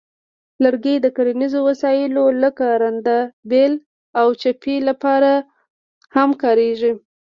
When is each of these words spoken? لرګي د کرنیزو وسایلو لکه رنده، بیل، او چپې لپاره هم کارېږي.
لرګي 0.63 0.95
د 1.01 1.05
کرنیزو 1.15 1.59
وسایلو 1.69 2.25
لکه 2.43 2.65
رنده، 2.81 3.19
بیل، 3.49 3.73
او 4.19 4.27
چپې 4.41 4.75
لپاره 4.87 5.31
هم 6.15 6.29
کارېږي. 6.41 6.91